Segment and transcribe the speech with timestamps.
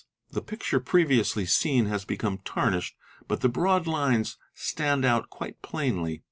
[0.31, 2.95] The picture e eviously seen has become tarnished,
[3.27, 6.19] but the broad lines stand out quite p jlainly.